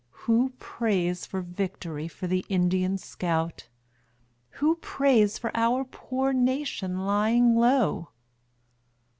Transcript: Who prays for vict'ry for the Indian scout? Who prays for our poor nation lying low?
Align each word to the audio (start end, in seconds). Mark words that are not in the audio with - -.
Who 0.25 0.53
prays 0.57 1.27
for 1.27 1.43
vict'ry 1.43 2.07
for 2.07 2.25
the 2.25 2.43
Indian 2.49 2.97
scout? 2.97 3.67
Who 4.57 4.77
prays 4.77 5.37
for 5.37 5.55
our 5.55 5.83
poor 5.83 6.33
nation 6.33 7.05
lying 7.05 7.55
low? 7.55 8.09